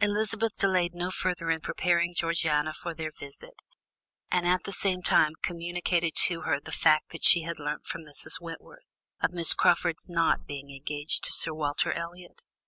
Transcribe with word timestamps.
Elizabeth 0.00 0.58
delayed 0.58 0.92
no 0.92 1.12
further 1.12 1.48
in 1.48 1.60
preparing 1.60 2.16
Georgiana 2.16 2.72
for 2.74 2.94
their 2.94 3.12
visit, 3.12 3.62
and 4.28 4.44
at 4.44 4.66
same 4.74 5.02
time 5.04 5.34
communicated 5.40 6.16
to 6.16 6.40
her 6.40 6.58
the 6.58 6.72
fact 6.72 7.12
which 7.12 7.22
she 7.24 7.42
had 7.42 7.60
learnt 7.60 7.86
from 7.86 8.00
Mrs. 8.00 8.40
Wentworth, 8.40 8.82
of 9.22 9.30
Miss 9.32 9.54
Crawford's 9.54 10.08
not 10.08 10.46
being 10.48 10.70
engaged 10.70 11.22
to 11.26 11.32
Sir 11.32 11.54
Walter 11.54 11.92
Elliot. 11.92 12.42